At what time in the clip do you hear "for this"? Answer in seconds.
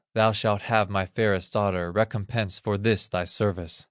2.57-3.07